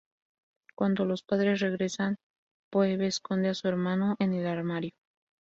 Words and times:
Cuando 0.73 1.05
los 1.05 1.21
padres 1.21 1.59
regresan, 1.59 2.17
Phoebe 2.71 3.05
esconde 3.05 3.49
a 3.49 3.53
su 3.53 3.67
hermano 3.67 4.15
en 4.17 4.33
el 4.33 4.47
armario. 4.47 4.93